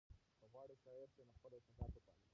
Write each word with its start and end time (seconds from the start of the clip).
که 0.39 0.45
غواړئ 0.51 0.75
شاعر 0.83 1.07
شئ 1.15 1.21
نو 1.27 1.33
خپل 1.37 1.51
احساسات 1.55 1.91
وپالئ. 1.93 2.19